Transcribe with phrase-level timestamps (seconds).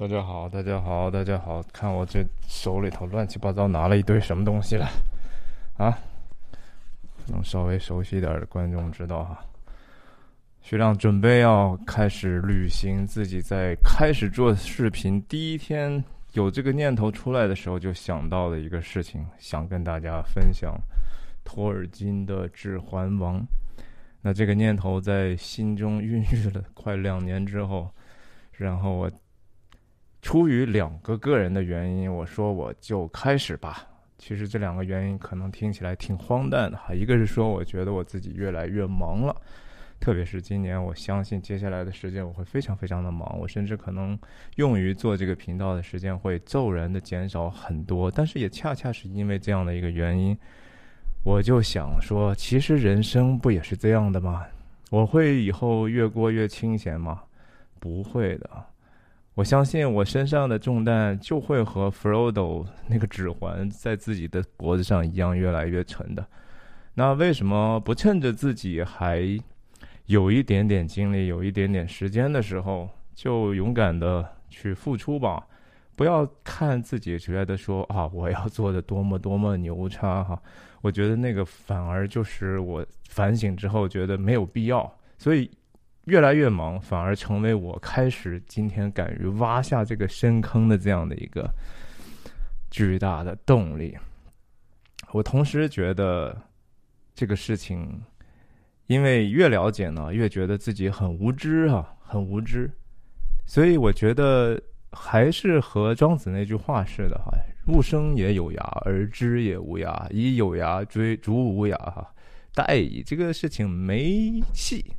[0.00, 1.62] 大家好，大家好，大家好！
[1.74, 4.88] 看我这手里头乱七八糟拿了一堆什么东西了
[5.76, 5.92] 啊？
[7.26, 9.44] 能稍微熟悉一点的观众知道哈。
[10.62, 20.74] 学长准备要开始旅行，自己在开始做视频第一天有这个念头出来的时候，就想到了一个事情，想跟大家分享
[21.44, 23.38] 托尔金的《指环王》。
[24.22, 27.90] 那这个念头在心中孕育了快两年之后，
[28.52, 29.10] 然后我。
[30.22, 33.86] 出于两个个人的原因，我说我就开始吧。
[34.18, 36.92] 其实这两个原因可能听起来挺荒诞的哈。
[36.92, 39.34] 一个是说，我觉得我自己越来越忙了，
[39.98, 43.38] 特别是今年，我相信接下来的时间我会非常非常的忙。
[43.38, 44.18] 我甚至可能
[44.56, 48.10] 用于做这个频道的时间会骤然的减少很多。
[48.10, 50.36] 但是也恰恰是因为这样的一个原因，
[51.24, 54.44] 我就想说，其实人生不也是这样的吗？
[54.90, 57.22] 我会以后越过越清闲吗？
[57.78, 58.50] 不会的。
[59.40, 66.22] 我相信我身上的重担就会和 Frodo 那个指环在自己的脖子上一样越来越沉的。
[66.92, 69.40] 那为什么不趁着自己还
[70.04, 75.42] 有一点点精力、有一点点时间的时候，就勇敢的去付出吧？
[75.96, 80.38] 不要看自己觉得说啊，我要做的多么多么牛叉哈！
[80.82, 85.50] 我觉得那个反而就是我反省之后觉得没有必要，所以。
[86.06, 91.48] 越来越忙，反而成为我开始今天敢于挖下这个深坑的这样的一个
[92.70, 93.96] 巨大的动力。
[95.12, 96.36] 我同时觉得
[97.14, 98.00] 这个事情，
[98.86, 102.70] 因为越了解呢，越觉得自己很无知啊，很无知。
[103.44, 104.60] 所以我觉得
[104.92, 107.32] 还是和庄子那句话似的哈
[107.66, 110.06] ：“物生也有涯，而知也无涯。
[110.10, 112.14] 以有涯追逐无涯，哈，
[112.54, 114.94] 殆矣。”这个事情没戏。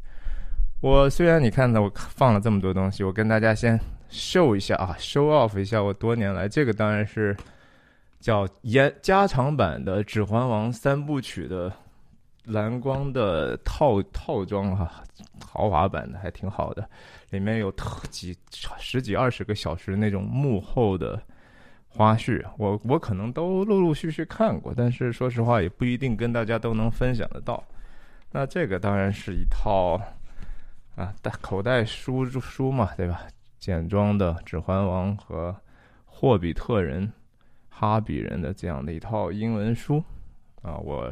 [0.82, 3.80] 我虽然你看到我放了这么多东西，我跟大家先
[4.10, 7.38] show 一下啊，show off 一下我多年来这个当然是
[8.20, 11.72] 叫延加长版的《指环王》三部曲的
[12.46, 15.04] 蓝光的套套装哈，
[15.46, 16.84] 豪华版的还挺好的，
[17.30, 18.36] 里面有特几
[18.80, 21.22] 十几二十个小时那种幕后的
[21.90, 27.64] 花絮，我我可能都陆陆续续看过，但是说实话也不一定跟大家都能分享得到。
[28.32, 30.02] 那这个当然是一套。
[31.02, 33.26] 啊，带口袋书书嘛，对吧？
[33.58, 35.50] 简装的《指环王》和
[36.06, 37.08] 《霍比特人》
[37.70, 40.04] 《哈比人》的这样的一套英文书
[40.62, 41.12] 啊，我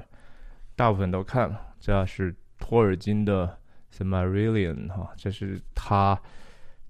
[0.75, 1.59] 大部分都看了。
[1.79, 3.47] 这是托尔金的
[3.89, 6.19] 《s m a r i l l i o n 哈，这是他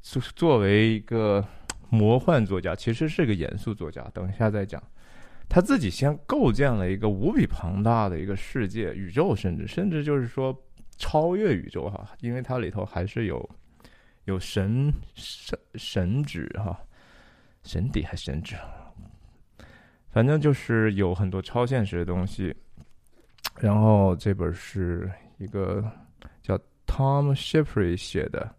[0.02, 1.46] 作作为一个
[1.90, 4.06] 魔幻作家，其实是个严肃作家。
[4.14, 4.84] 等一下再讲，
[5.48, 10.54] 他自己先构建了一个无比庞大的一个世界、宇宙，甚至甚至就是说。
[11.00, 13.50] 超越宇宙哈，因为它里头还是有
[14.26, 16.78] 有神神神旨哈，
[17.64, 18.56] 神底还神旨，
[20.10, 22.54] 反正就是有很多超现实的东西。
[23.60, 25.90] 然后这本是一个
[26.42, 28.54] 叫 Tom Shipley 写的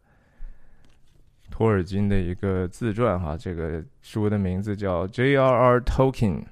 [1.51, 5.81] 托尔金的一个自传哈，这个书的名字叫 J.R.R.
[5.83, 6.47] Tolkien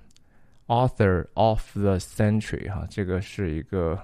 [0.66, 3.98] Author of the Century 哈，这个是一个。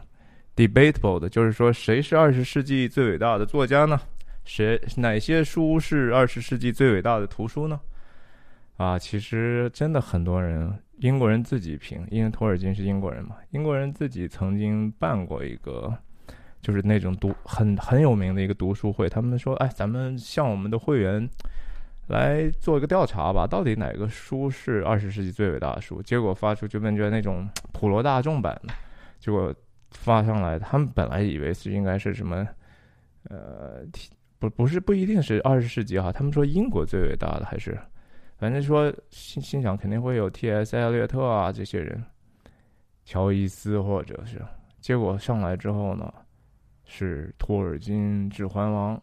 [0.56, 4.00] Debatable 的，就是说谁是二十世纪最伟大的作家呢？
[4.44, 7.80] 谁哪些书是二十世纪最伟大的图书呢？
[8.76, 15.96] 啊，其实真的很多人，英国人自己评，因为托尔金是英国人嘛，英国人自己曾经办过一个，
[16.60, 21.28] 就是那种读很很有名的一个读书会，他们说，哎，咱们向我们的会员
[22.08, 26.02] 来做一个调查吧，到底哪个书是二十世纪最伟大的书？
[26.02, 28.74] 结果发出就问卷那种普罗大众版的，
[29.18, 29.54] 结果。
[29.94, 32.46] 发上来，他们本来以为是应该是什么，
[33.30, 33.86] 呃，
[34.38, 37.78] 不不是不一定是二十世纪哈，他们说英国最伟大的还是，
[38.36, 40.76] 反正说心心想肯定会有 T.S.
[40.76, 42.04] 艾略特啊这些人，
[43.04, 44.42] 乔伊斯或者是，
[44.80, 46.12] 结果上来之后呢，
[46.84, 48.96] 是托尔金《指环王》，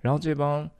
[0.00, 0.70] 然后这帮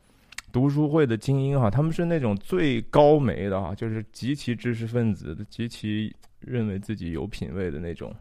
[0.52, 8.14] 读书会的精英哈，他们是那种最高梅的哈，就是极其知识分子的，极其认为自己有品位的那种，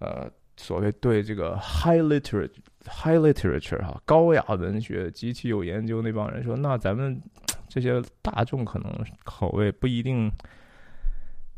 [0.00, 0.28] 呃。
[0.58, 2.50] 所谓对这个 high literature
[2.84, 7.22] high literature 哈高雅文学极其有研究那帮人说，那咱们
[7.68, 8.92] 这些大众可能
[9.24, 10.30] 口味不一定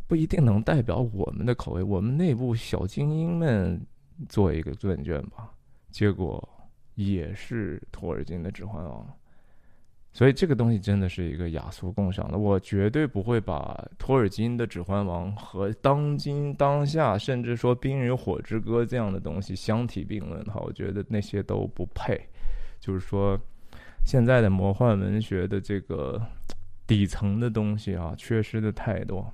[0.06, 3.80] 不一定能代表我们的口味，我们内部小精英们
[4.28, 5.50] 做一个问卷吧，
[5.90, 6.46] 结果
[6.94, 9.02] 也是托尔金的《指环王》。
[10.12, 20.60] 所以这个东西真的是一个雅俗共赏的，我绝对不会把托尔金的《指环王》和当今当下，甚至说《冰与火之歌》这样的东西相提并论哈。
[20.64, 22.20] 我觉得那些都不配。
[22.80, 23.38] 就是说，
[24.04, 26.20] 现在的魔幻文学的这个
[26.86, 29.32] 底层的东西啊，缺失的太多。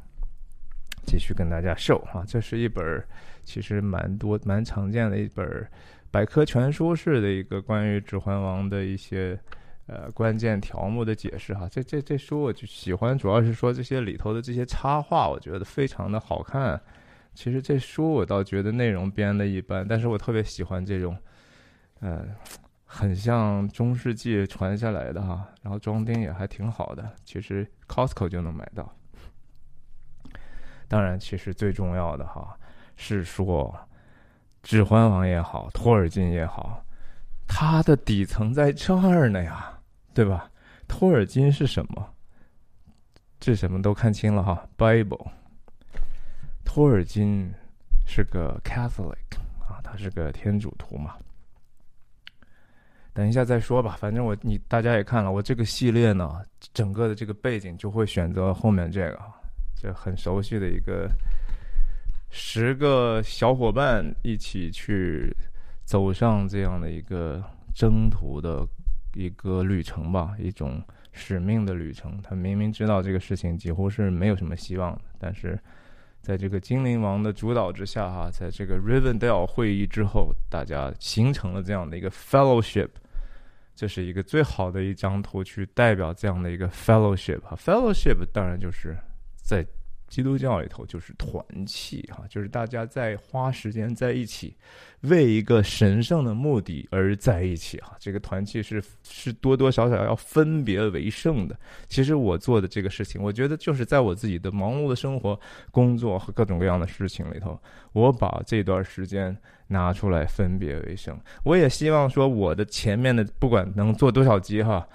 [1.06, 3.02] 继续跟大家秀啊，这是一本
[3.44, 5.66] 其实蛮多蛮常见的一本
[6.10, 9.38] 百科全书式的一个关于《指环王》的一些
[9.86, 11.68] 呃关键条目的解释哈。
[11.68, 16.80] 这这这书我就喜欢，主要是说这些里头的这些插画，我觉得非常的好看。
[17.34, 21.14] 其实这书我倒觉得内容编的一般，但是我特别喜欢这种，
[22.00, 22.24] 呃，
[22.84, 28.90] 很像中世纪传下来的哈，然后装订也还挺好的，其实 Costco 就能买到。
[30.88, 32.56] 当然，其实最重要的哈
[32.96, 33.74] 是说，
[34.62, 36.82] 《指环王》也好，托尔金也好，
[37.46, 39.75] 它的底层在这儿呢呀，
[40.16, 40.50] 对吧？
[40.88, 42.08] 托尔金是什么？
[43.38, 45.26] 这什么都看清了哈，《Bible》。
[46.64, 47.52] 托尔金
[48.06, 51.16] 是个 Catholic 啊，他是个天主徒嘛。
[53.12, 56.42] 等一下再说吧，反正我你大家也看了，我这个系列呢，
[56.72, 59.20] 整个的这个背景就会选择后面这个。
[59.78, 61.06] 这很熟悉的一个
[62.30, 65.30] 十个小伙伴一起去
[65.84, 68.66] 走上这样的一个征途的
[69.16, 70.82] 一个旅程吧，一种
[71.12, 72.20] 使命的旅程。
[72.22, 75.58] 他明明知道这个事情几乎是没有什么希望的，但是
[76.20, 82.90] 在这个精灵王的主导之下，哈，在这个 Rivendell 会议之后，大家形成了这样的一个 fellowship。
[83.74, 87.40] 这是一个最好的一张图，去代表这样的一个 fellowship。
[87.40, 88.96] 哈，fellowship 当然就是。
[89.46, 89.64] 在
[90.08, 94.56] 基督教里头，就是团契哈，就是大家在花时间在一起，
[95.00, 97.96] 为一个神圣的目的而在一起哈。
[97.98, 101.58] 这个团契是是多多少少要分别为圣的。
[101.88, 105.38] 其实我做的这个事情，我觉得就是在我自己的忙碌的生活、
[105.70, 107.60] 工作和各种各样的事情里头，
[107.92, 109.36] 我把这段时间
[109.66, 111.18] 拿出来分别为圣。
[111.42, 114.88] 我也希望说，我的前面的不管能做多少集哈，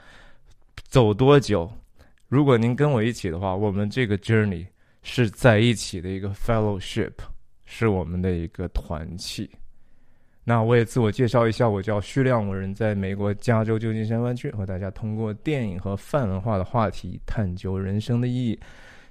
[0.87, 1.69] 走多久。
[2.29, 4.65] 如果您跟我一起的话，我们这个 journey
[5.03, 7.13] 是在一起的一个 fellowship，
[7.65, 9.49] 是我们的一个团契。
[10.43, 18.59] 那我也自我介绍一下，我叫徐亮，我人在美国加州旧金山湾区，和大家通过电影和泛文化的话题探究人生的意义。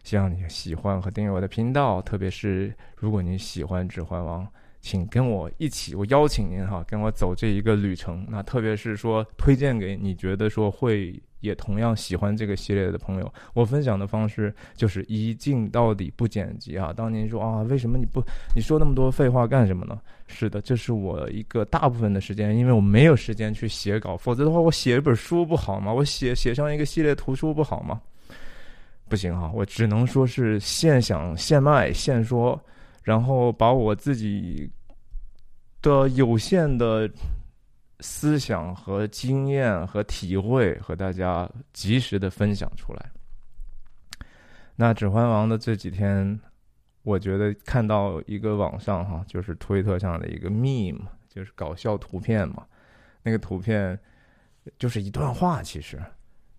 [0.03, 4.45] 希望你喜欢和订阅我的频道，特别是如果你喜欢《指环王》。
[4.81, 8.27] 请跟我一起，我邀请您哈，跟我走这一个旅程。
[8.29, 13.33] 那特别是说，推荐给你觉得说会也同样喜欢这个系列的朋友。
[13.53, 16.95] 我分享的方式就是一镜到底不剪辑啊。
[16.97, 18.23] 当您说啊，为什么你不
[18.55, 20.01] 你说那么多废话干什么呢？
[20.27, 25.93] 是的，这是我一个大部分的时间，因为我没有时间去写稿，否则的话，我写一本书不好吗？
[25.93, 28.01] 我写写上一个系列图书不好吗？
[29.11, 32.59] 不行哈，我只能说是现想现卖现说。
[33.03, 34.71] 然后把我自己
[35.83, 37.11] 的有限的
[38.01, 43.11] 思想和经验和体会和大家及时的分享出来。
[44.77, 46.39] 那《指环王》的这几天，
[47.03, 52.67] 我觉得看到一个网上哈，就是推特上的一个 meme，就是搞笑图片嘛。
[53.23, 53.99] 那个图片
[54.79, 56.03] 就是一段话，其实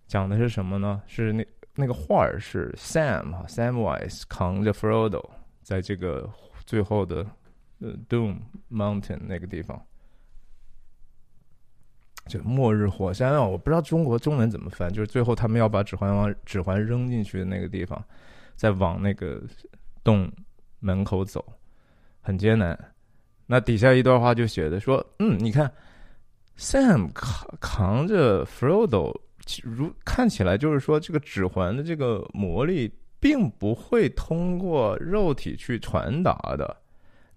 [0.08, 1.02] 讲的是什么呢？
[1.08, 5.28] 是那那个画儿是 Sam 哈，Samwise 扛着 Frodo。
[5.72, 6.30] 在这个
[6.66, 7.26] 最后的
[7.80, 8.36] 呃 Doom
[8.70, 9.82] Mountain 那个地方，
[12.28, 13.42] 就末日火山啊！
[13.42, 18.04] 我不知道中国中文怎么翻，就是最后他们要把指环王指环扔进去的那个地方，
[18.54, 19.42] 再往那个
[20.04, 20.30] 洞
[20.80, 21.42] 门口走，
[22.20, 22.78] 很艰难。
[23.46, 25.72] 那底下一段话就写的说：“嗯，你看
[26.58, 29.18] ，Sam 扛扛着 Frodo，
[29.63, 36.78] 如看起来就是说这个指环的这个魔力。”并不会通过肉体去传达的。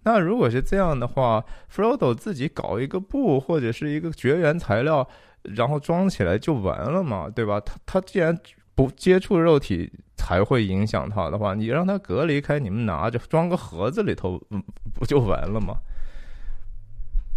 [0.03, 5.09] 那如果是这样的话，Frodo 自己搞一个布或者是一个绝缘材料，
[5.43, 7.61] 然后装起来就完了嘛，对吧？
[7.61, 8.37] 他他既然
[8.75, 14.41] 不接触肉体才会影响他的话，你让他隔离开，你们拿着装个盒子里头，
[14.93, 15.77] 不就完了吗？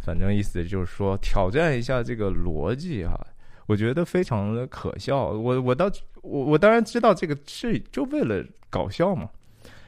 [0.01, 3.17] 反正意思就是说，挑战一下这个逻辑哈。
[3.67, 5.91] 我觉得非常的可笑，我我倒
[6.23, 9.29] 我我当然知道这个是就为了搞笑嘛，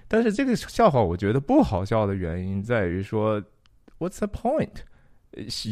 [0.07, 3.41] 但是这个笑话我觉得不好笑的原因在于说
[3.97, 4.69] ，What's the point？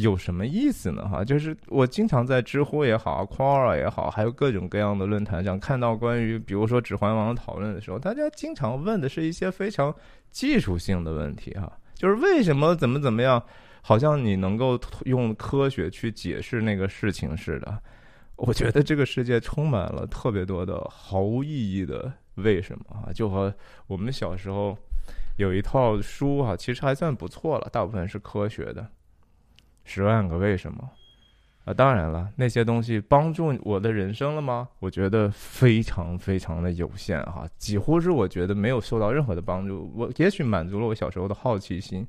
[0.00, 1.06] 有什么意思呢？
[1.08, 9.92] 哈，就是我经常在知乎也好，Quora 也好，还有各种各样的论坛上看到关于比如说《指环王》讨论的时候，大家经常问的是一些非常
[10.30, 13.42] 技术性的问题哈，就是为什么怎么怎么样，
[13.82, 17.82] 好像你能够用科学去解释那个事情似的。
[18.36, 23.52] 我觉得这个世界充满了特别多的毫无意义的为什么啊，就和
[23.88, 24.78] 我们小时候
[25.38, 28.82] 有一套书哈，其实还算不错了，大部分是科学的，
[29.84, 30.90] 《十万个为什么》
[31.68, 34.68] 啊，当然了，那些东西帮助我的人生了吗？
[34.78, 39.92] 我觉得非常非常的有限哈，几乎是我觉得没有受到任何的帮助。
[39.96, 42.06] 我也许满足了我小时候的好奇心，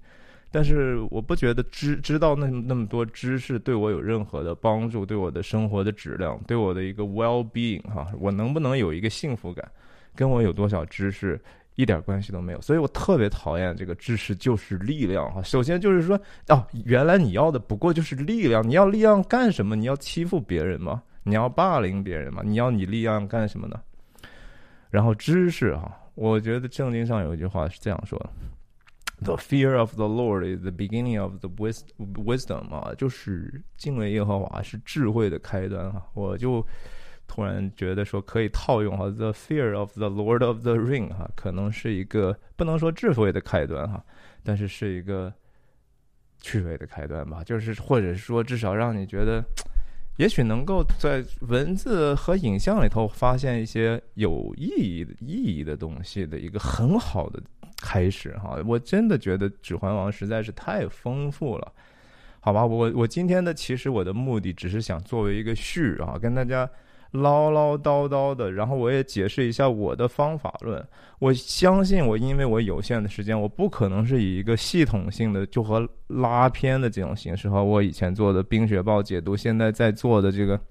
[0.52, 9.70] 但是我不觉得知知道那那么多知识对我有任何的帮助，对我的生活的质量，对我的一个 well being 哈，我能不能有一个幸福感，
[10.16, 11.40] 跟我有多少知识？
[11.76, 15.42] 一点关系都没有，所以我特别讨厌这个知识就是力量哈。
[15.42, 19.78] 首先就是说，哦，原来你要的不过就是力量，你要力量干什么？
[19.78, 21.02] 你要欺负别人吗？
[21.24, 22.42] 你要霸凌别人吗？
[22.44, 23.80] 你要你力量干什么呢？
[24.90, 28.30] 然后知识哈，我觉得圣经上有一句话是这样说的
[29.22, 36.66] ：“The fear of the Lord is the beginning of the wisdom 啊，就是敬畏耶和华是智慧的开端哈。”我就。
[37.32, 44.04] 突然觉得说可以套用哈，The fear of the Lord of the Ring 哈，可能是一个不能说智慧的开端哈，
[44.44, 45.32] 但是是一个
[46.42, 47.44] 趣味的开端吧。
[47.44, 49.46] 就是或者是说，至少让你觉得，
[50.18, 57.40] 也许能够在文字和影像里头发现一些有意义的意义的东西的一个很好的
[57.82, 58.58] 开始哈。
[58.66, 61.72] 我真的觉得《指环王》实在是太丰富了，
[62.40, 62.66] 好吧？
[62.66, 66.70] 我我今天的其实我的目的只是想作为一个序啊，跟大家。
[67.14, 70.88] 唠唠叨叨的，然后我也解释一下我的方法论。
[71.18, 80.56] 我相信我，因为我有限的时间，我不可能是以一个系统性的就和拉片的这种形式，和我以前做的《冰雪暴》解读，现在在做的这个《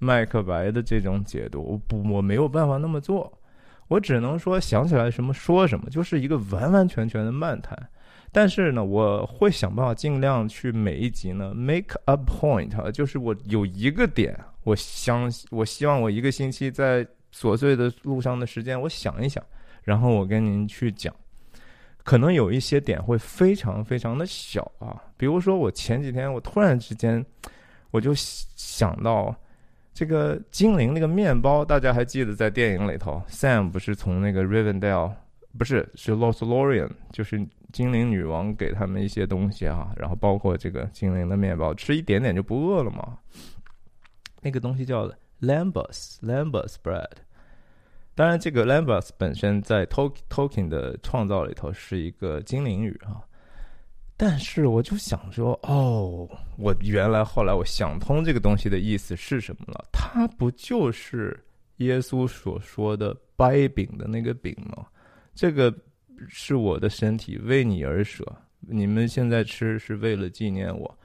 [0.00, 3.35] 麦克白》的这种解读，我不，我没有办法那么做。
[3.88, 7.76] 我只能说想起来什么说什么，就是一个完完全全的漫谈。
[8.32, 14.38] 但是呢，我会想办法尽量去每一集呢 make a point，就是我有一个点。
[14.64, 19.42] 我相我希望我一个星期在琐碎的路上的时间，我想一想，
[19.84, 21.14] 然后我跟您去讲，
[22.02, 27.24] 可能有一些点会非常非常的小啊，比如说我前几天我突然之间
[27.92, 29.34] 我就想到
[29.96, 35.10] 这个精灵那个面包，大家还记得在电影里头，Sam 不是从那个 Rivendell
[35.56, 43.16] 不是是 Lothlorien，就是精灵女王给他们一些东西啊，然后包括这个精灵的面包，吃一点点就不饿了嘛。
[44.42, 45.10] 那个东西叫
[45.40, 47.08] Lambus Lambus Bread，
[48.14, 53.24] 当然，这个 Lambus 本身在 Tolkien 的创造里头是一个精灵语啊。
[54.16, 59.84] 但是我就想说，哦，我原来后来我想通这个东西的意思是什么了？
[59.92, 61.38] 它不就是
[61.76, 64.86] 耶稣所说的掰饼的那个饼吗？
[65.34, 65.74] 这个
[66.28, 68.24] 是我的身体为你而舍，
[68.60, 70.98] 你们现在吃是为了纪念我。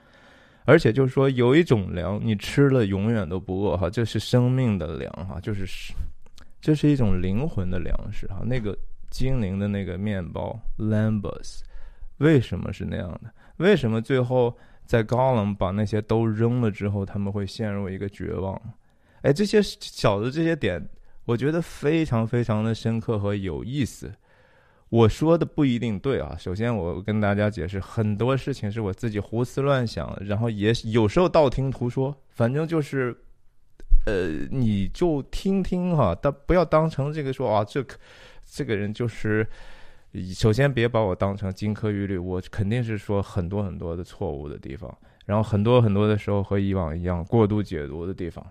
[0.64, 5.66] 而且就是说，有一种粮，你吃了永远都不饿哈，这是生命的粮哈，就是
[6.62, 8.42] 这是一种灵魂的粮食哈。
[8.46, 8.78] 那个
[9.10, 11.62] 精灵的那个面包 Lambus，
[12.22, 13.34] 为什么是那样的？
[13.58, 18.60] 为什么最后在高冷把那些都扔了之后，他们会陷入一个绝望？
[19.22, 20.88] 哎，这些小的这些点，
[21.26, 24.12] 我觉得非常非常的深刻和有意思。
[24.90, 26.36] 我说的不一定对啊。
[26.38, 32.16] 首先，我跟大家解释，很多事情是我自己胡思乱想，然后也有时候道听途说。
[32.30, 33.16] 反正就是，
[34.06, 37.86] 呃，你就听听哈，但不要当成这个说啊，这
[38.46, 39.48] 这个人就是。
[40.34, 44.94] 首先，别把我当成金科玉律，我肯定是说很多很多的错误的地方，
[45.26, 48.46] 然后很多很多的时候和以往一样过度解读的地方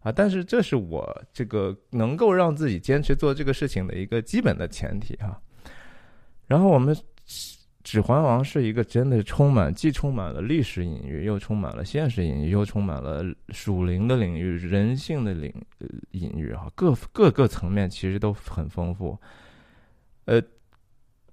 [0.00, 0.10] 啊。
[0.10, 5.40] 但是，这是我这个能够让自己坚持做这个事情的一个基本的前提哈。
[6.48, 6.92] 然后我们
[7.84, 15.54] 《指环王》是一个真的充满既充满了历史隐喻，又充满了现实隐喻，又充满了属灵的领域、人性的领
[16.10, 19.16] 隐喻哈，各各个层面其实都很丰富。
[20.24, 20.42] 呃，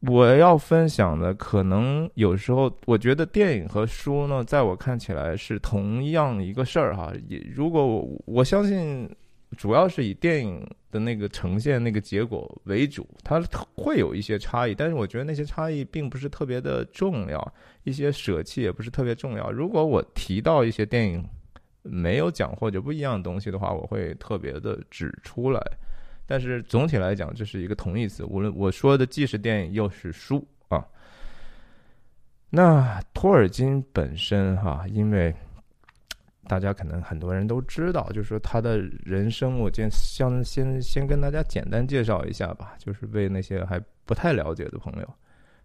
[0.01, 7.13] 我要分享的可能有时候，我觉得电影和书呢，在我看起来是同样一个事儿哈。
[7.27, 9.09] 也如果我我相信。
[9.57, 13.37] 主要是以电影的那个呈现那个结果为主，它
[13.75, 17.53] 会有一些差异，但是我觉得那些差异并不是特别的重要，
[17.83, 19.51] 一些舍弃也不是特别重要。
[19.51, 21.21] 如果我提到一些电影
[21.81, 25.61] 没有讲或者不一样的东西的话，我会特别的指出来。
[26.31, 30.87] 但是总体来讲，这是一个同义词，无论我说的既是电影又是书啊。
[32.49, 35.35] 那托尔金本身哈，因为。
[36.47, 45.13] 大家可能很多人都知道，就是说他的人生，我先先先先跟大家简单介绍一下吧，就是为那些还不太了解的朋友。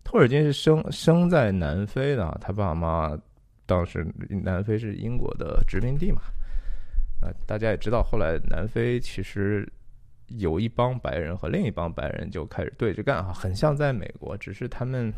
[0.05, 3.19] 托尔金是生生在南非的，他爸妈
[3.65, 6.21] 当时南非是英国的殖民地嘛。
[7.21, 9.67] 啊，大家也知道，后来南非其实
[10.29, 15.13] 有一帮白人和另一帮白人就开始对着干啊，很像在美国，只是他们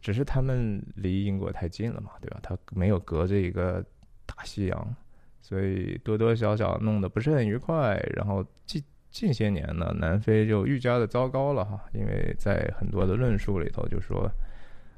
[0.00, 2.38] 只是他们离英国太近了嘛，对吧？
[2.42, 3.84] 他没有隔着一个。
[4.30, 4.94] 大西洋，
[5.40, 7.96] 所以多多少少弄得不是很愉快。
[8.14, 14.30] 然后近近些年呢，南非就愈加的糟糕了哈，因为在很多的论述里头就说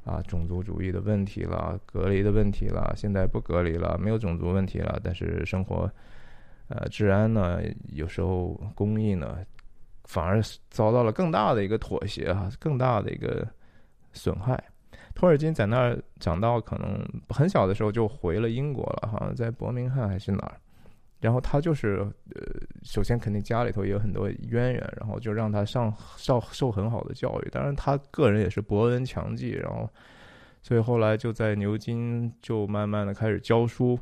[0.05, 5.89] 啊，种族主义的问题了，隔离的问题了，现在不隔离了，没有种族问题了，但是生活
[6.71, 9.39] 呃治安呢，有时候公益呢，
[10.05, 13.47] 反而遭到了更大的一个妥协哈，更大的一个
[14.13, 14.63] 损害。
[15.15, 20.57] 托尔金在那儿长到可能很小的时候就回了英国了，好像在伯明翰还是哪儿。
[21.21, 21.99] 然后他就是
[22.35, 22.43] 呃，
[22.83, 27.49] 首先肯定家里头也有很多渊源，然后就让他上受受很好的教育。
[27.51, 29.87] 当然他个人也是博闻强记，然后
[30.63, 33.99] 所以后来就在牛津就慢慢的开始教书。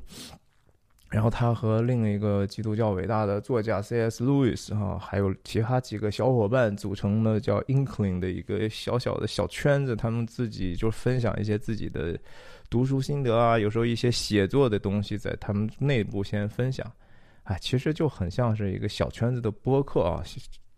[1.10, 4.22] 然后他和另一个基督教伟大的作家 C.S.
[4.22, 12.18] Lewis 哈，还有其他几个小伙伴组成的叫 Inkling 的一个小小的小圈子，他们自己就分享一些自己的
[12.68, 16.86] 读书心得啊，有时候一些写作的东西在他们内部先分享，
[17.44, 20.22] 哎，其实就很像是一个小圈子的播客啊。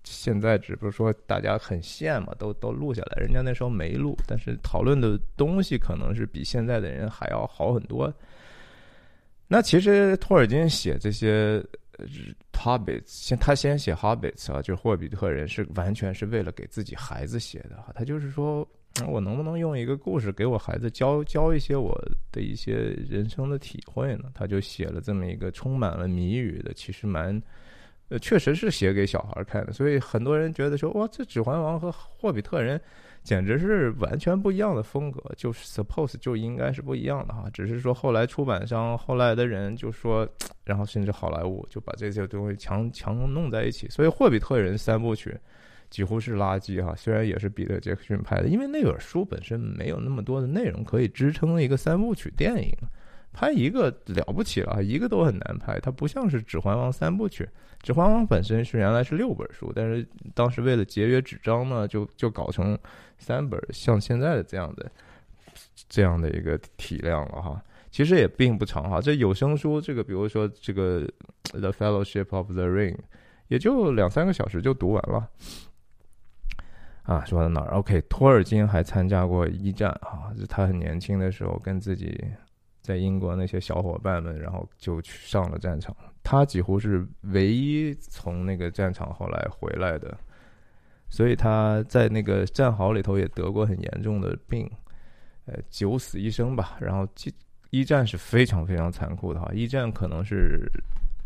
[0.04, 8.12] 现在只不过说大家很羡嘛，都都录下来，人家那时候没录，但是讨论的东西可能是比现在的人还要好很多。
[9.52, 11.58] 那其实托尔金写这些
[12.52, 17.92] 《Hobbits》，先他先写《Hobbits》啊，就是霍比特人，是完全是为了给自己孩子写的哈。
[17.92, 18.64] 他就是说，
[19.08, 22.74] 我能不能用一个故事给我孩子教教一些我的一些
[23.08, 24.30] 人生的体会呢？
[24.34, 27.42] 他就写了这么一个充满了谜语的，其实蛮，
[28.08, 29.72] 呃，确实是写给小孩看的。
[29.72, 32.80] 所以很多人觉得说，哇，这《指环王》和霍比特人。
[33.22, 40.28] 简直是完全不一样的风格，就是 suppose 就应该是不一样的哈，只是说后来出版商后来的人就说，
[40.64, 45.36] 然后甚至好莱坞就把这些东西强强弄在一起，所以《霍比特人》三部曲
[45.90, 52.72] 几乎是垃圾哈，虽然也是彼得·杰克逊拍的，因为那本书本身没有那么多的内容可以支撑一个三部曲电影。
[53.32, 55.78] 拍一个了不起了，一个都很难拍。
[55.78, 57.44] 它不像是《指环王》三部曲，
[57.80, 62.76] 《指环王》本身是原来是六本书，但是当时为了节约纸张呢，就就搞成
[63.18, 64.90] 三本，像现在的这样的
[65.88, 67.62] 这样的一个体量了哈。
[67.92, 71.00] 其实也并不长哈，这有声书这个，比如说这个
[71.52, 72.94] 《The Fellowship of the Ring》，
[73.46, 75.28] 也就两三个小时就读完了。
[77.04, 82.20] 啊，说到哪儿？OK，托尔金还参加过一战啊，就他很年轻的时候跟自己。
[82.80, 85.94] 在英国那些小伙伴们，然后就去上了战场。
[86.22, 90.16] 他几乎是唯一从那个战场后来回来的，
[91.08, 94.70] 所以他在那个战壕里头也得过很严重的病，
[95.46, 96.76] 呃，九死一生吧。
[96.80, 100.70] 然后一一战是非常非常残酷的哈，一战可能是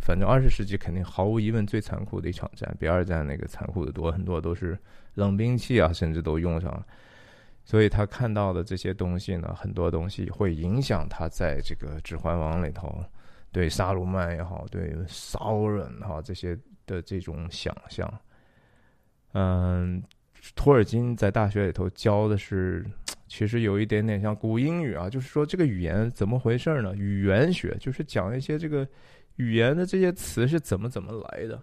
[0.01, 4.79] 反正二十世纪肯定毫无疑问最残酷的一场战，比二战那个残酷的多很多，都是
[5.15, 6.87] 冷兵器啊，甚至都用上了。
[7.65, 13.03] 所以他看到的这些东西呢，很多东西会影响他在这个《指环王》里头
[13.51, 18.07] 对萨鲁曼也好，对骚人哈这些的这种想象。
[19.33, 20.03] 嗯，
[20.55, 22.85] 托尔金在大学里头教的是，
[23.27, 26.95] 其实有一点点像古英语啊，就是说这个语言怎么回事呢？
[26.95, 28.87] 语言学就是讲一些这个
[29.37, 31.61] 语言的这些词是怎么怎么来的。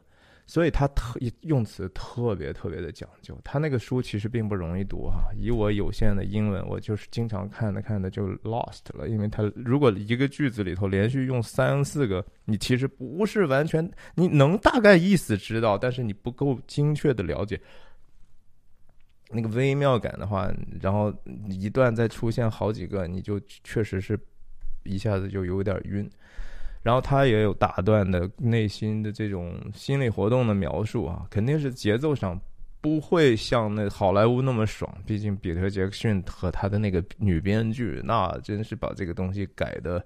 [0.51, 5.31] 所以他特用词特别特别的讲究，他那个书其实并不容易读哈。
[5.33, 17.57] 以我有限的英文，我就是经常看着看着就 lost 了，因为他如果一个句子里头连续用三四个，你其实不是完全你能大概意思知道，但是你不够精确的了解
[19.29, 21.13] 那个微妙感的话，然后
[21.47, 24.19] 一段再出现好几个，你就确实是
[24.83, 26.09] 一下子就有点晕。
[26.83, 32.39] 然后他也有打断的内心的这种心理活动的描述啊，肯定是节奏上
[32.81, 34.91] 不会像那好莱坞那么爽。
[35.05, 40.03] 毕竟彼得·杰克逊和他的那个女编剧，那真是把这个东西改的，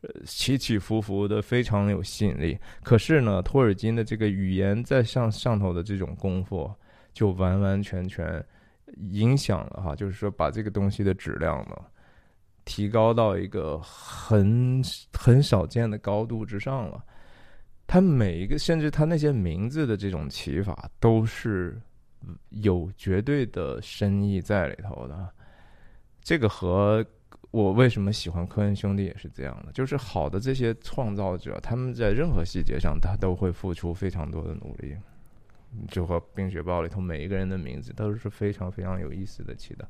[0.00, 2.58] 呃起起伏伏的非常有吸引力。
[2.82, 6.72] 可是呢，托尔金的这个语言在上上头的这种功夫，
[7.12, 8.42] 就完完全全
[9.10, 11.76] 影响了哈，就是说把这个东西的质量呢。
[12.66, 14.82] 提高到一个很
[15.14, 17.02] 很少见的高度之上了。
[17.86, 21.80] 他每一个，甚至他那些名字的这种起法，都是
[22.50, 25.28] 有绝对的深意在里头的。
[26.20, 27.06] 这个和
[27.52, 34.96] 我为什么喜欢科恩兄弟也是这样的，就是好的这些创造者，他们在任何细节上，他都会付出非常多的努力。
[35.88, 39.88] 就和《冰雪暴》里头每一个人的名字都是非常非常有意思的起的。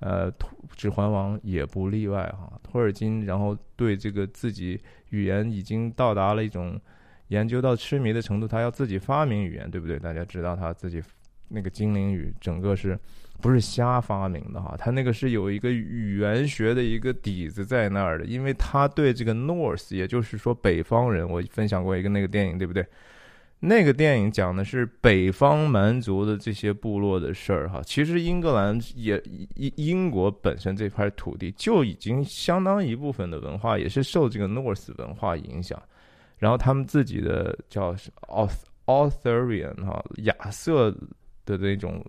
[0.00, 0.32] 呃，
[0.76, 2.52] 指环王也不例外哈。
[2.62, 6.80] 托尔金然后对这个自己语言已经到达了一种
[7.28, 9.98] 研究到痴迷的程度，他要自己发明语言，对不对？
[9.98, 11.02] 大家知道他自己
[11.48, 12.98] 那个精灵语，整个是
[13.40, 14.74] 不是瞎发明的哈？
[14.78, 22.86] 他那个是有一个语言学的一个底子在那儿的，因为他对这个 North，也就是说北方人，我分享过一个那个电影，对不对？
[23.62, 27.82] 那个电影讲的是北方蛮族的这些部落的事儿哈。
[27.84, 29.22] 其实英格兰也
[29.54, 35.80] 英英国本身这块土地就已经相当一部分的文化也是受这个 North 文化影响，
[36.38, 37.94] 然后他们自己的叫
[38.28, 40.90] Auth Authorian 哈亚瑟
[41.44, 42.02] 的那种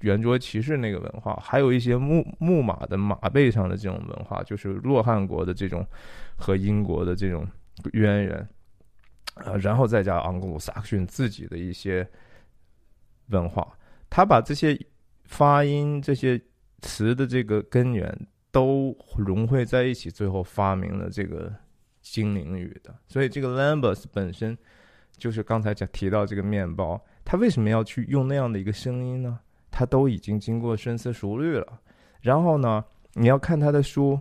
[0.00, 5.86] 圆桌骑士那个文化，还有一些木木马的马背上的这种文化，就是洛汗国的这种
[6.36, 7.46] 和英国的这种
[7.92, 8.48] 渊源。
[9.34, 12.06] 呃，然后再加昂格鲁萨克逊自己的一些
[13.28, 13.66] 文化，
[14.10, 14.78] 他把这些
[15.24, 16.40] 发音、这些
[16.82, 21.50] 词的这个根源都融汇在一起，最后发明了这个
[22.02, 22.94] 精灵语的。
[23.08, 24.56] 所以，这个 Lambus 本身
[25.16, 29.40] 就是刚才讲提到这个面包，他为什么要去用那样的一个声音呢？
[29.70, 31.80] 他都已经经过深思熟虑了。
[32.20, 34.20] 然后呢，你要看他的书，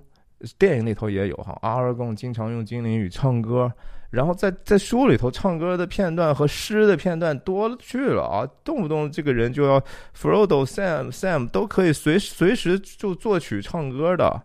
[0.58, 3.70] 电影里头也有哈，阿尔贡经常用精灵语唱歌。
[4.12, 9.80] 然后在在书里头唱歌的片段和诗的片段多了去了啊，动不动这个人就要
[10.14, 14.44] Frodo Sam Sam 都可以随随时就作曲唱歌的，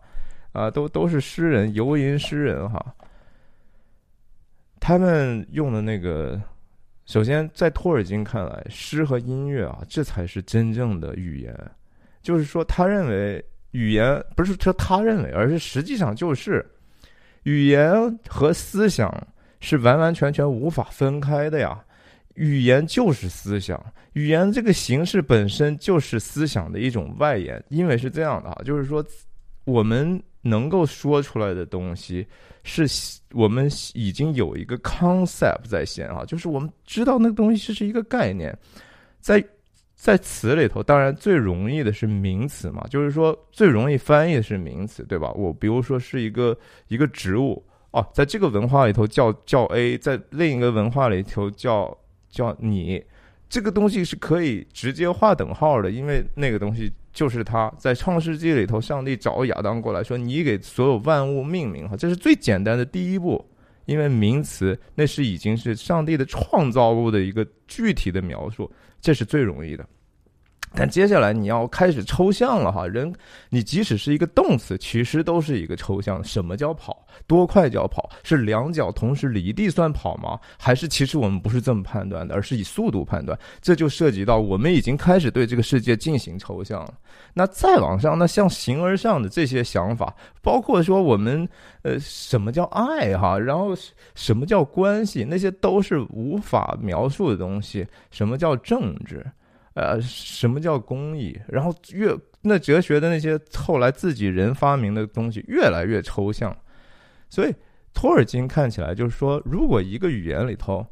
[0.53, 2.95] 啊，都都是诗人游吟诗人哈。
[4.79, 6.41] 他们用的那个，
[7.05, 11.53] 首先在托尔金看来，诗和音乐啊，这才是真正的语言。
[12.23, 16.65] 就是说，他认为语言不是说他认为，而是实际上就是
[17.43, 19.13] 语言和思想。
[19.61, 21.83] 是完完全全无法分开的呀！
[22.35, 27.65] 语言就是思想，语言这个形式本身就是思想的一种外延。
[27.71, 29.03] 因为是这样的啊，就是说，
[29.65, 32.27] 我们能够说出来的东西，
[32.63, 32.87] 是
[33.33, 38.55] 我们已经有一个 concept 在先啊，就是我们知道那个东西是一个概念，
[39.19, 39.43] 在
[39.95, 45.33] 在词里头，当然最容易的是名词嘛，就是说最容易翻译的是名词，对吧？
[45.33, 46.55] 我比如说是一个
[46.89, 47.67] 一个植物。
[47.97, 51.97] 哦，在这个文化里头叫叫 A，在另一个文化里头叫
[52.29, 53.03] 叫你，
[53.49, 63.43] 这个东西是可以直接划等号的，因为那个东西就是他在创世纪里头，上帝找亚当过来说，你给所有万物命名哈，这是最简单的第一步，
[63.87, 69.89] 因为名词那是已经是上帝的创造物的一个具体的描述，这是最容易的。
[70.75, 73.13] 但接下来你要开始抽象了哈，人，
[73.49, 76.23] 你即使是一个动词，其实都是一个抽象。
[76.23, 77.07] 什么叫跑？
[77.27, 78.11] 多快叫跑？
[78.23, 80.39] 是两脚同时离地算跑吗？
[80.59, 83.39] 还是其实我们不是这么判断的，而是以速度判断？
[83.63, 86.93] 这就涉及到我们已经开始对这个世界进行抽象了。
[87.33, 91.49] 那再往上，那像形而上的这些想法，包括说我们
[91.83, 93.39] 呃，什么叫爱哈？
[93.39, 93.75] 然后
[94.15, 95.25] 什么叫关系？
[95.25, 97.87] 那些都是无法描述的东西。
[98.11, 99.25] 什么叫政治？
[99.77, 101.39] 呃，什么叫公益？
[101.47, 106.57] 然后越那哲学的那些后来自己人发明的东西越来越抽象，
[107.29, 107.55] 所以
[107.93, 110.83] 托尔金看起来就是说，如果一个语言里头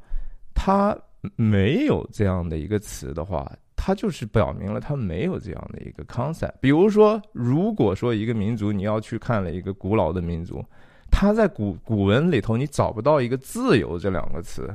[0.54, 0.94] 它
[1.34, 6.52] 没有这样的一个词的话，它就是表明了它没有这样的一个 concept。
[6.60, 10.62] 比如说，如果说一个民族你要去看了一个古老的民族，
[11.10, 14.68] 它在古古文里头你找不到一个自由这两个词，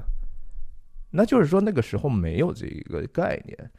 [1.11, 3.69] 那就是说那个时候没有这一个概念。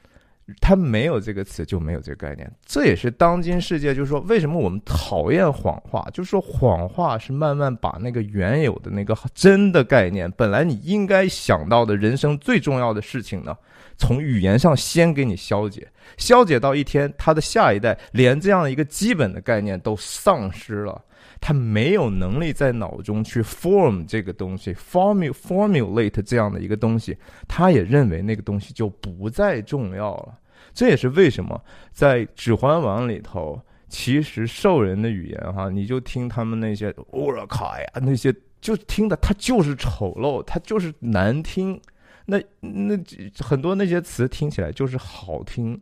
[0.60, 2.50] 他没有这个词，就没有这个概念。
[2.64, 6.06] 这也是当今世界，就是说，为什么我们讨厌谎话？
[6.12, 13.56] 就是说，谎话是慢慢把那个原有的那个真的概念，本来你应该想到的人生最重要的事情呢，
[13.96, 15.86] 从语言上先给你消解，
[16.16, 21.02] 消解到一天，他的下一代连这样一个基本的概念都丧失了，
[21.40, 27.16] 他没有能力在脑中去 form 这个东西，form formulate 这样的一个东西，
[27.48, 30.38] 他也认为那个东西就不再重要了。
[30.74, 31.61] 这也是为什么
[31.92, 41.81] 在《指环王》里头，其实兽人的语言哈，你就听他们那些乌尔卡呀，那些就听的他就是丑陋，他就是难听。
[42.26, 42.96] 那那
[43.40, 45.81] 很多那些词听起来就是好听。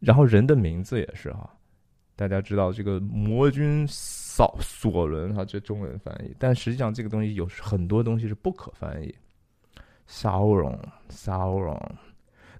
[0.00, 1.50] 然后人的名字也是哈，
[2.14, 3.84] 大家知道这个魔君
[4.36, 9.14] 扫索伦哈，这中文翻译，但实际上这个东西有很多东西是不可翻译。
[10.08, 11.80] Sauron，Sauron。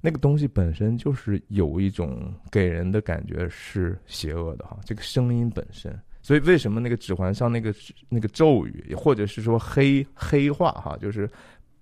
[0.01, 7.75] 那个东西本身就是有一种给人的感觉是邪恶的哈，这个声音本身，所以为什么那个指环上那个
[8.09, 11.29] 那个咒语，或者是说黑黑话哈，就是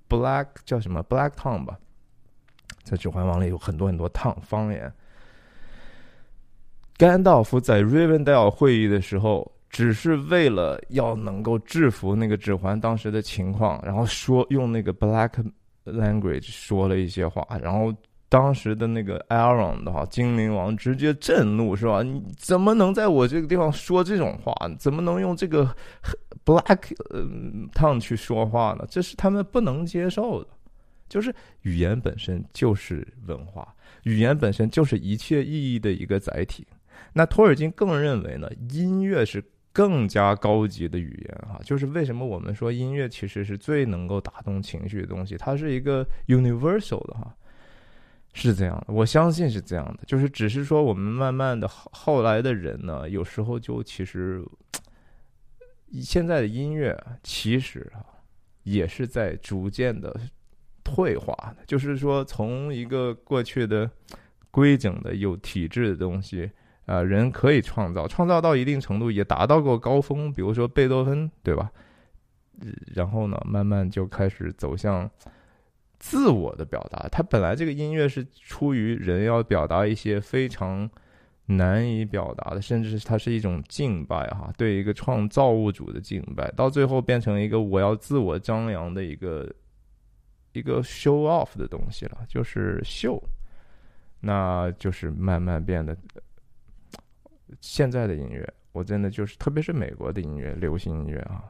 [0.09, 1.78] black 叫什么 black tongue 吧，
[2.83, 4.90] 在指环王里有很多很多 tongue 方言。
[6.96, 15.33] 甘道夫在 Rivendell 会议的时候，只是为了要能够制服那个指环当时的情况，然后说用那个 black
[15.85, 17.93] language 说了一些话，然后。
[18.29, 22.03] 当时的那个 Aaron 的话，精灵王直接震怒，是吧？
[22.03, 24.55] 你怎么能在我这个地方说这种话？
[24.79, 25.67] 怎么能用这个
[26.43, 28.87] Black 嗯 Tone 去说话呢？
[28.89, 30.49] 这是他们不能接受的。
[31.11, 31.31] 就是
[31.61, 33.69] 语言本身就是文化，
[34.05, 36.67] 语言本身就是一切意义的一个载体。
[37.13, 41.61] 那托尔金更认为呢，音乐是更加高级的语言哈。
[41.65, 45.37] 就是为什么我们说音乐其实是最能够打动情绪的东西？
[45.37, 47.35] 它是一个 universal 的哈。
[48.35, 50.05] 是这样的，我相信是这样的。
[50.07, 54.43] 就是只是说，我们慢慢的后来的人呢，有时候就其实，
[56.01, 58.01] 现在的音乐其实啊，
[58.63, 60.19] 也是在逐渐的
[60.83, 61.63] 退化的。
[61.67, 63.91] 就是说，从一个过去的
[64.51, 66.51] 规整的有体制的东西
[66.87, 71.71] 啊，人可以创造，创造到一定程度也达到过高峰，比如说贝多芬，对吧？
[72.95, 75.11] 然后呢，慢慢就开始走向。
[76.05, 80.90] 自我的表达，它本来这个音乐是出于人要表达一些非常
[81.47, 89.49] 难以表达的，甚至是它是一种敬拜哈，对一个创造物主的敬拜，到最后变成一个我要自我张扬的一个
[90.55, 93.23] 一个 show off 的东西了，就是秀，
[94.18, 95.97] 那就是慢慢变得
[97.61, 101.45] 现在的音乐，我真的就是特别是美国的音乐，流行音乐啊，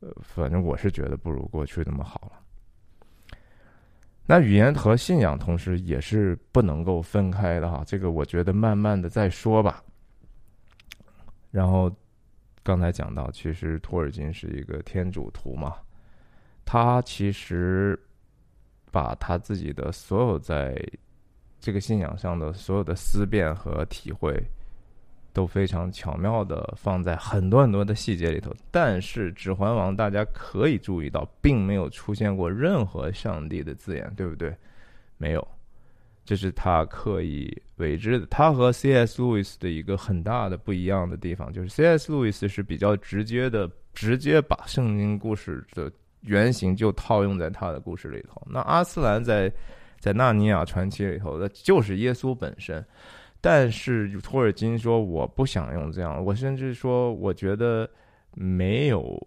[0.00, 2.32] 呃，反正我是觉得不如过去那么好了。
[4.26, 9.82] 那语言和信仰同时也是不能够分开的哈，这个我觉得慢慢的再说吧。
[11.50, 11.90] 然后
[12.62, 15.76] 刚才讲到，其实托尔金是一个天主徒嘛，
[16.64, 17.98] 他其实
[18.92, 20.80] 把他自己的所有在
[21.58, 24.40] 这个信仰上的所有的思辨和体会。
[25.32, 34.54] 都非常巧妙的放在很多很多的细节里头，但是《指环王》大家可以注意到，并没有出现过任何上帝的字眼，对不对？
[35.16, 35.48] 没有，
[36.24, 38.26] 这是他刻意为之的。
[38.26, 39.22] 他和 C.S.
[39.22, 42.10] 路易斯的一个很大的不一样的地方，就是 C.S.
[42.10, 48.42] 路易斯是比较直接的，直接把圣经故事的原型就套用在他的故事里头。
[48.46, 49.52] 那阿斯兰在
[49.98, 52.84] 在《纳尼亚传奇》里头的就是耶稣本身。
[53.42, 56.22] 但是托尔金说：“我不想用这样。
[56.22, 57.88] 我甚至说，我觉得
[58.34, 59.26] 没有，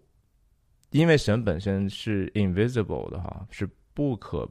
[0.91, 4.47] 因为神本身是 invisible 的哈，是不可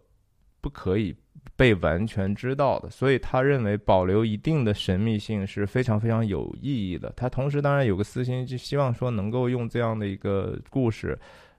[0.60, 1.14] 不可以
[1.54, 2.90] 被完全知道的。
[2.90, 7.12] 所以他认为保留一定的神秘性是非常非常有意义的。
[7.16, 11.16] 他同时当然有个私心，就希望说能够用这样的一个故事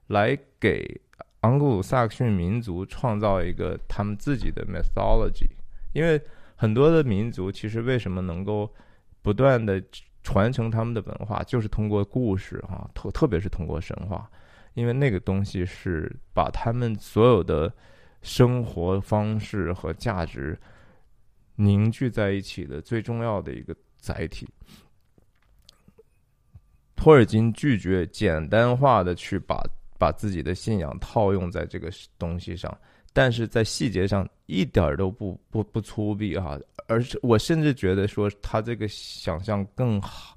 [0.08, 0.86] 来给
[1.42, 5.48] 昂格鲁萨克逊民族创造一个他们自己的 mythology，
[5.94, 6.22] 因为。”
[6.64, 8.74] 很多的民族其实为什么能够
[9.22, 9.84] 不断的
[10.24, 14.32] 传承他们的文化，就是通过故事哈，特特别是通过神话，
[14.74, 17.70] 因为那个东西是把他们所有的
[18.22, 20.58] 生活方式和价值
[21.58, 24.48] 凝聚在一起的最重要的一个载体。
[26.96, 29.62] 托尔金拒绝简单化的去把
[30.00, 32.74] 把自己的信仰套用在这个东西上。
[33.14, 40.36] 但是在细节上一点儿都不不不粗鄙哈，而是我甚至觉得说他这个想象更好，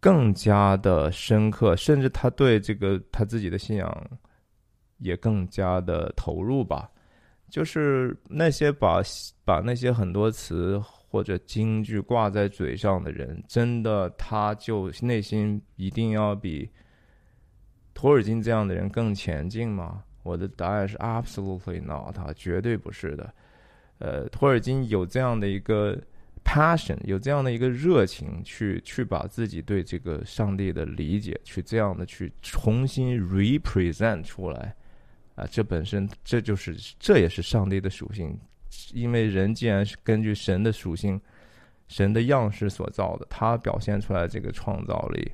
[0.00, 4.10] 更加的深刻，甚至他对这个他自己的信仰
[4.98, 6.90] 也更加的投入吧。
[7.48, 9.00] 就是那些把
[9.44, 16.68] 把那些很多词或者京剧挂在嘴上的人，真的他就内心一定要比
[17.94, 20.04] 托尔金这样的人更前进吗？
[20.22, 23.34] 我的答案是 absolutely not，绝对不是的。
[23.98, 25.98] 呃，托尔金有这样的一个
[26.44, 34.74] passion，有这样的一个热情，去去把自己对这个上帝的理解，去这样的去重新 represent 出来。
[35.34, 38.38] 啊，这本身这就是这也是上帝的属性，
[38.92, 41.20] 因为人既然是根据神的属性、
[41.86, 45.30] 神的样式所造的，他表现出来这个创造力，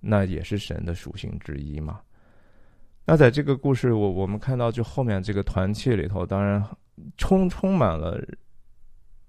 [0.00, 2.00] 那也是神的属性之一嘛。
[3.04, 6.64] 那在这个故事，我我们看到就后面这个团契里头，当然
[7.16, 8.22] 充充满了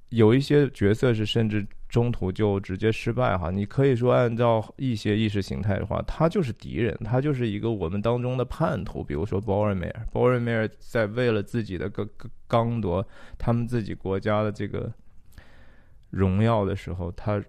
[0.09, 3.49] 有一些角色是甚至中途就直接失败哈。
[3.49, 9.03] 你可以说按照一些意识形态的话，他就是敌人，他就是一个我们当中的叛徒。
[9.03, 12.07] 比如说鲍尔梅尔，鲍尔梅尔在为了自己的个
[12.47, 13.03] 刚夺
[13.39, 14.93] 他们自己国家的这个
[16.11, 17.43] 荣耀的时候，他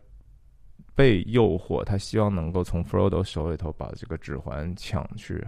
[0.95, 5.47] 被诱惑，他希望能够从 Frodo 手里头把这个指环抢去。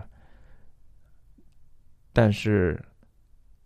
[2.16, 2.82] 但是，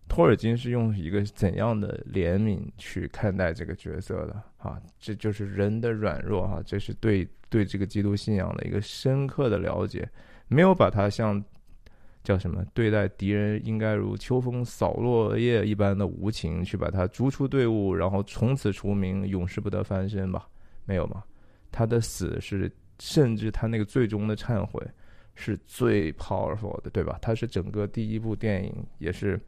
[0.08, 4.76] 托尔金是用一个怎样的怜悯去看待这个角色的啊？
[4.98, 10.10] 这就是人的软弱哈，这是对对这个基督信仰的一个深刻的了解，
[10.48, 11.40] 没有把它像
[12.24, 12.64] 叫什么？
[12.74, 20.48] 对待敌人应该如秋风扫落叶一般的无情，去把他逐出队伍，然后从此除名，永世不得翻身吧？
[20.86, 21.22] 没有吗？
[21.70, 24.84] 他的死是，甚至他那个最终的忏悔，
[25.40, 27.18] 是最 powerful 的，对吧？
[27.22, 29.38] 他是整个第一部电影，也是《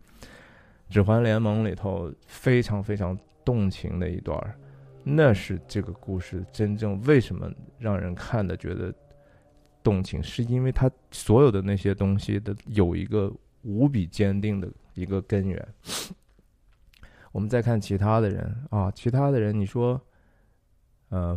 [0.89, 4.59] 指环联盟》里头非常非常动情的一段
[5.05, 8.93] 那是这个故事真正为什么让人看的觉得。
[9.85, 13.29] 动情是因为他所有的那些东西的有一个
[13.63, 15.69] 无比坚定的一个根源。
[17.33, 20.01] 我们再看其他的人啊，其他的人，你说，
[21.09, 21.37] 呃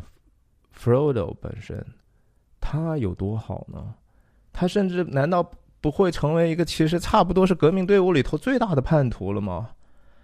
[0.78, 1.84] ，Frodo 本身
[2.62, 3.96] 他有多好呢？
[4.56, 5.48] 他甚至难道
[5.82, 9.70] 不会成为一个其实差不多是革命队伍里头最大的叛徒了吗？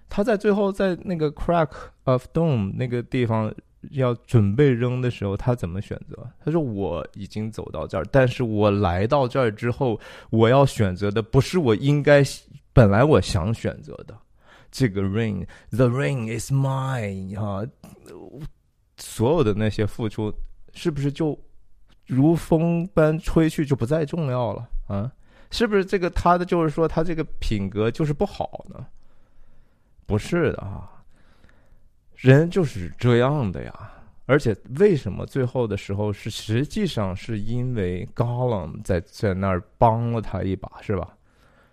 [0.10, 1.70] 他在最后在那个 Crack
[2.06, 3.54] of Doom 那个地方。
[3.94, 6.16] 要准备扔的时候，他怎么选择？
[6.46, 12.24] 他说：“我已经走到这儿，但是我来到这儿之后，我要选择的不是我应该
[12.74, 14.16] 本来我想选择的
[14.70, 17.66] 这个 ring，the ring is mine 啊！
[18.98, 20.32] 所有的那些付出，
[20.76, 21.36] 是不是就
[22.14, 25.10] 如风般吹去，就不再重要了啊？
[25.50, 28.86] 是不是这个他的就是说他这个品格就是不好呢？
[30.06, 30.90] 不是的啊。”
[32.16, 33.92] 人就是这样的呀，
[34.26, 41.18] 而且为什么最后的时候是实际上是因为 Gollum 在在那儿帮了他一把，是吧？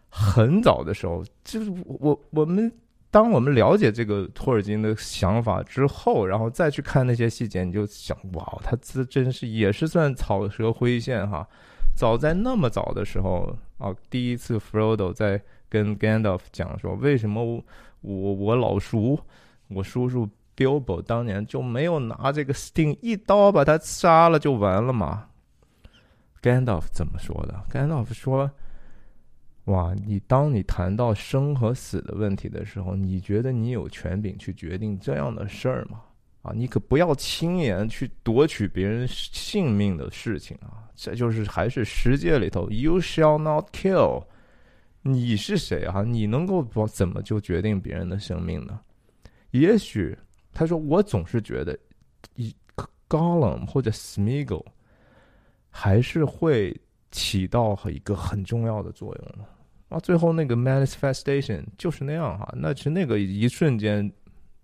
[0.09, 2.72] 很早的时候，就是我我们
[3.11, 11.47] 当我们了解这个托尔金的想法之后，然后再去看那些细节，你就想哇，他这真是也是算草蛇灰线哈。
[11.97, 17.42] 早在那么早的时候啊，第一次 Frodo 在跟 Gandalf 讲说，为什么
[18.03, 19.18] 我我老叔
[19.68, 20.29] 我叔叔。
[20.59, 25.29] Bilbo 当年就没有拿这个 Sting 一刀把他杀了就完了嘛
[26.42, 28.51] ？Gandalf 怎么说的？Gandalf 说
[29.68, 36.02] ：“哇，你当你谈到生和死的问题的时候，你觉得你有权柄去决定这样的事儿吗？
[36.42, 40.88] 啊，你可不要轻言去夺取别人性命的事情啊！
[40.94, 44.24] 这就是还是世界里头，You shall not kill。
[45.02, 46.02] 你是谁啊？
[46.02, 48.81] 你能够怎么就决定别人的生命呢？
[49.50, 50.16] 也许。”
[50.50, 51.78] 他说：“我总是觉得，
[52.35, 52.52] 一
[53.09, 54.64] Gollum 或者 Smiggle
[55.70, 56.74] 还是会
[57.11, 59.48] 起到一个很重要的作用的。
[59.88, 64.11] 啊，最后那个 Manifestation 就是那样哈，那是那个一瞬间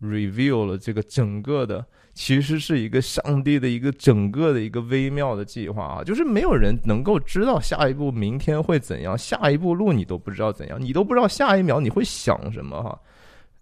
[0.01, 12.99] reveal 了这个整个的，其实是一个上帝的一个整个的一个微妙的计划啊，就是没有人能够知道下一步明天会怎样，下一步路你都不知道怎样，你都不知道下一秒你会想什么哈。”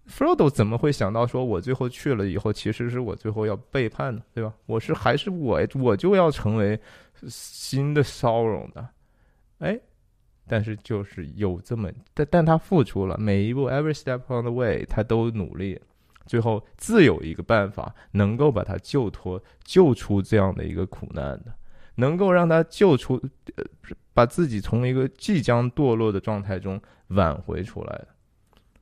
[0.05, 4.21] Frodo 怎么会想到说，我最后去了以后，其实是我最后要背叛呢？
[4.33, 4.53] 对吧？
[4.65, 6.77] 我是还是我，我就要成为
[7.29, 8.85] 新的 Sauron 的？
[9.59, 9.79] 哎，
[10.47, 15.79] 但是就是有这么，但但他付出了每一步，every step on the way，他都努力，
[16.25, 21.53] 最后自有一个办法能够把他救脱、救出这样的一个苦难的，
[21.95, 23.21] 能够让他救出，
[24.13, 28.07] 把自己从一个即将堕落的状态中挽回出来的，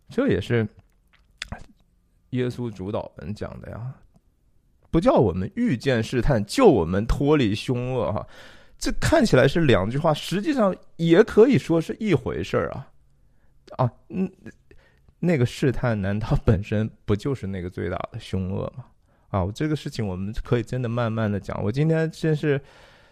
[0.10, 0.68] 这也是。
[2.32, 3.94] 耶稣主导文讲的呀，
[4.90, 8.26] 不叫我们遇见试探，救我们脱离凶恶哈。
[8.82, 12.88] 这看起来是两句话，实际上也可以说是一回事儿啊。
[13.78, 14.30] 啊，嗯，
[15.20, 18.84] 那个试探难道本身不就是那个最大的凶恶吗？
[19.30, 21.64] 啊，这个事情我们可以真的慢慢的讲。
[21.64, 22.60] 我今天真是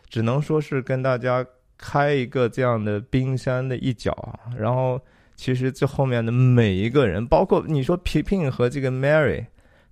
[0.09, 1.45] 只能说是跟大家
[1.77, 4.99] 开一个这样的冰山的一角啊，然后。
[5.41, 9.45] 其实这后面的每一个人，包括你说皮皮和这个 Mary，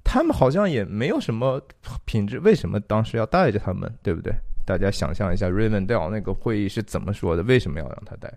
[0.03, 1.61] 他们好像也没有什么
[2.03, 4.33] 品质，为什么当时要带着他们，对不对？
[4.67, 7.43] 大家想象一下 Raven Dell 那个会议是怎么说的？
[7.43, 8.31] 为什么要让他带？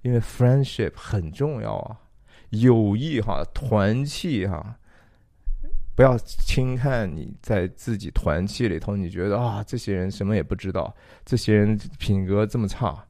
[0.00, 2.00] 因为 friendship 很重要啊，
[2.48, 4.76] 友谊哈，团契哈，
[5.94, 13.06] 不要轻看你在自己团契里头，你觉得啊，这些人什么也不知道，这些人品格这么差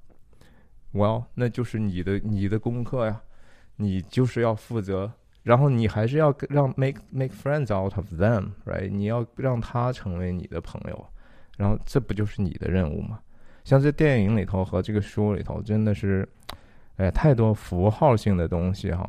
[0.93, 3.23] ，Well，那就是你的你的功课呀。
[3.77, 8.89] 你就是要负责，然后你还是要让 make make friends out of them，right？
[8.89, 11.07] 你要让他成为你的朋友，
[11.57, 13.18] 然后这不就是你的任务吗？
[13.64, 16.28] 像这电影里头和这个书里头，真的是，
[16.97, 19.07] 哎，太多符号性的东西哈。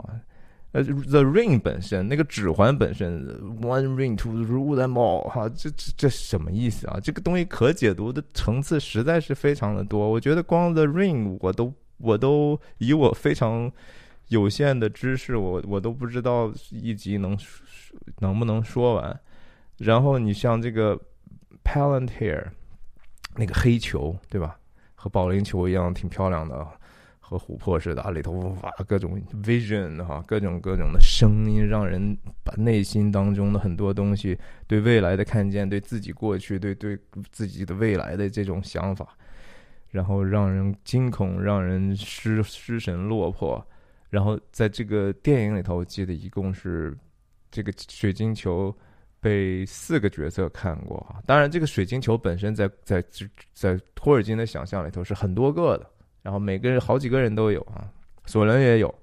[0.72, 3.26] 呃，the ring 本身，那个指环本身
[3.61, 6.99] ，one ring to rule them all，哈，这这这什么意思啊？
[7.01, 10.09] 这个东西可解读的层次实在是非常的多。
[10.09, 13.72] 我觉得光 the ring 我都我都以我非常。
[14.30, 17.38] 有限的知识，我我都不知道一集能
[18.22, 19.19] 能不能说完。
[19.78, 20.99] 然后你像这个
[21.66, 22.45] Palantir
[23.36, 24.57] 那个黑球，对吧？
[24.95, 26.66] 和保龄球一样，挺漂亮的。
[27.28, 34.38] 和琥珀似的，里头哇各种 vision 哈，各种各种的声音，让人把内心当中的很多东西，
[34.68, 36.95] 对未来的看见，对自己过去，对对
[37.32, 39.18] 自己的未来的这种想法，
[39.89, 43.66] 然后让人惊恐，让人失失神落魄。
[44.11, 46.95] 然后在这个电影里头，我记得一共是
[47.49, 48.72] 这个水晶球
[49.26, 51.17] 被四个角色看过啊。
[51.26, 55.89] 当然，这个水晶球本身在在在在托尔金的想象里头是很多个的。
[56.21, 57.89] 然后每个人好几个人都有啊，
[58.28, 58.93] 索伦也有，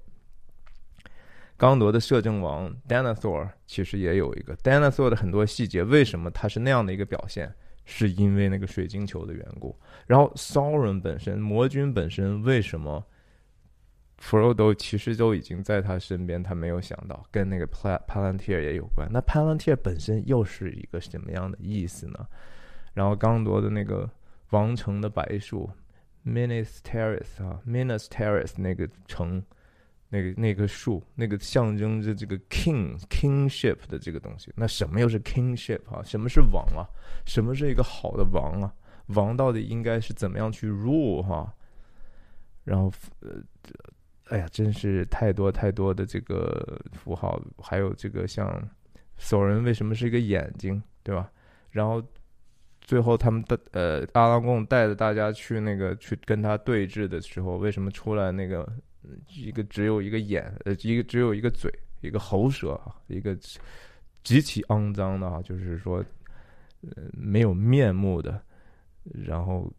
[1.57, 7.53] 刚铎的摄政王 Denethor 其实也有一个 Denethor 的很多细节，为什么他是那样的一个表现？
[7.85, 9.77] 是因为那个水晶球的缘故。
[10.07, 13.05] 然后 Sauron 本身魔君本身为什么
[14.23, 19.09] Frodo 其实都已经在他身边，他没有想到跟那个 Palantir 也有关。
[19.11, 22.27] 那 Palantir 本身又是一个什么样的意思呢？
[22.93, 24.09] 然后刚铎的那个
[24.51, 25.69] 王城的白树。
[26.25, 29.43] Minas Terrace 啊，Minas Terrace 那个城，
[30.07, 34.49] 那个那棵树，那个象征着这个 king kingship 的这个东西。
[34.55, 36.01] 那什么又是 kingship 啊？
[36.01, 36.87] 什么是王啊？
[37.25, 38.73] 什么是一个好的王啊？
[39.07, 41.53] 王到底应该是怎么样去 rule 哈？
[42.63, 43.43] 然后呃，
[44.33, 48.67] 哎呀，真是太多太多的这个符号，还有这个像
[49.17, 51.31] 索人为什么是一个眼睛，对吧？
[51.69, 52.03] 然后。
[52.85, 58.69] 最后，他们的呃，阿拉贡带着大家去那个去跟他对峙的时候，为什么出来那个
[59.29, 61.71] 一个只有一个眼，呃，一个只有一个嘴，
[62.01, 62.77] 一个喉舌，
[63.07, 63.33] 一个
[64.21, 66.03] 极其肮脏的啊，就是说，
[66.81, 68.43] 呃，没有面目的，
[69.13, 69.71] 然后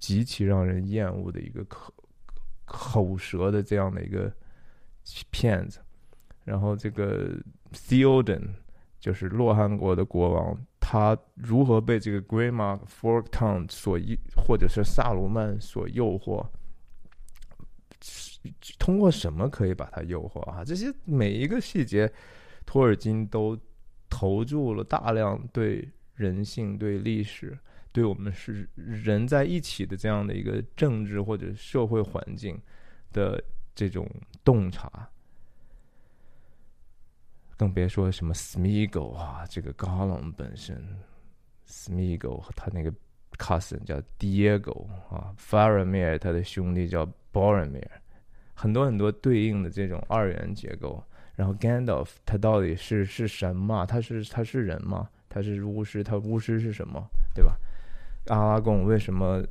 [0.00, 1.94] 极其让人厌恶的一个口
[2.68, 4.32] 口舌的这样的一个
[5.30, 5.80] 骗子，
[6.44, 7.34] 然后这个
[7.72, 8.48] Theoden
[9.00, 10.58] 就是洛汗国的国王。
[10.80, 16.46] 他如何被这个 Grandma Forktown 所诱，或者是萨鲁曼所诱惑？
[18.78, 20.64] 通过什么可以把他诱惑啊？
[20.64, 22.10] 这些每一个细节，
[22.64, 23.58] 托尔金都
[24.08, 27.58] 投注了大量对人性、对历史、
[27.92, 32.60] 对我们是人在一起的这样的一个政治或者社会环境
[33.12, 33.42] 的
[33.74, 34.08] 这种
[34.44, 35.08] 洞察。
[37.56, 40.80] 更别说什么 Smeagol 啊，这个 Gollum 本身
[41.66, 42.92] ，Smeagol 和他那个
[43.36, 47.88] cousin 叫 Diego 啊，Faramir 他的兄弟叫 Boromir，
[48.54, 51.02] 很多很多对应的这种二元结构。
[51.34, 53.84] 然后 Gandalf 他到底是是神吗？
[53.84, 55.08] 他是他是人吗？
[55.28, 56.02] 他是巫师？
[56.02, 57.04] 他巫师是什么？
[57.34, 57.56] 对吧？
[58.28, 59.44] 阿拉贡为什么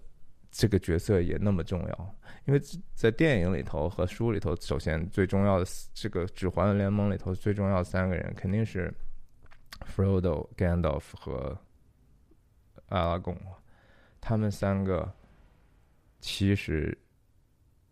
[0.50, 2.16] 这个角色也那么重要？
[2.46, 2.62] 因为
[2.94, 8.94] 在电影里头和书里头，首先最重要的这个《指环联盟》里头最重要的三个人肯定是
[9.86, 11.58] Frodo、Gandalf 和
[12.88, 13.38] 阿拉贡，
[14.22, 15.14] 他们三个
[16.20, 16.98] 其实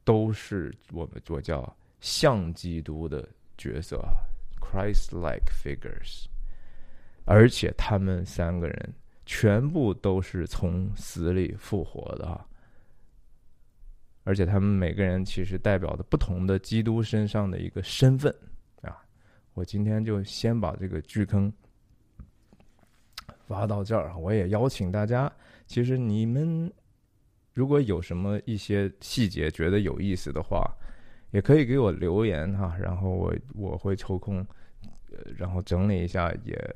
[0.04, 3.28] 都是我们我叫像基督的
[3.58, 4.02] 角色
[4.62, 6.28] ，Christ-like figures，
[7.26, 8.94] 而且他们三个人
[9.26, 12.46] 全部都是从死里复活的啊。
[14.24, 18.36] 而且他们每个人其实代表的不同的基督身上的一个身份
[18.82, 18.98] 啊！
[19.54, 21.54] 我今天就先把这个巨坑
[23.50, 24.18] 挖到这儿。
[24.18, 25.32] 我也邀请大家，
[25.68, 26.74] 其实你们
[27.54, 30.76] 如果有什么一些细节觉得有意思的话，
[31.30, 32.76] 也可以给我留言哈。
[32.80, 34.38] 然后我我会抽空，
[35.12, 36.76] 呃，然后整理一下，也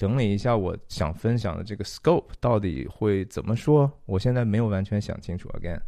[0.00, 3.92] 整理一下我想分享的这个 scope 到底会怎么说。
[4.06, 5.78] 我现在没有完全想清楚，again。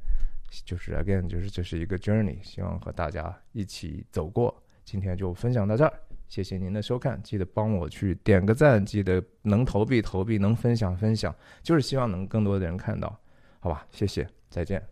[0.67, 4.55] 就是 again，就是这是一个 journey，希望和大家一起走过。
[4.85, 5.93] 今天就分享到这儿，
[6.29, 13.19] 谢谢您的收看，记得帮我去点个赞，记得能投币投币，能分享分享，就是希望能更多的人看到，
[13.61, 13.87] 好吧？
[13.91, 14.87] 谢谢，再见。